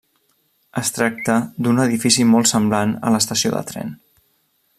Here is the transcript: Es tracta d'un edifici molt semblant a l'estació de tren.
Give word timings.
Es 0.81 0.89
tracta 0.95 1.35
d'un 1.67 1.83
edifici 1.85 2.27
molt 2.33 2.51
semblant 2.55 2.97
a 3.11 3.15
l'estació 3.17 3.57
de 3.59 3.63
tren. 3.75 3.95